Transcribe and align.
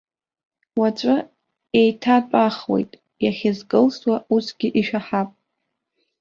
Уаҵәы 0.79 1.15
еиҭатәахуеит, 1.79 2.91
иахьазкылсуа 3.23 4.15
усгьы 4.35 4.67
ишәаҳап. 4.79 5.29